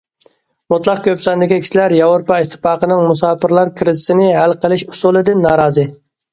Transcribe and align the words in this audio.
مۇتلەق 0.73 1.01
كۆپ 1.07 1.21
ساندىكى 1.25 1.59
كىشىلەر 1.65 1.95
ياۋروپا 1.99 2.41
ئىتتىپاقىنىڭ 2.45 3.05
مۇساپىرلار 3.13 3.73
كىرىزىسىنى 3.83 4.33
ھەل 4.41 4.59
قىلىش 4.67 4.89
ئۇسۇلىدىن 4.91 5.49
نارازى. 5.49 5.89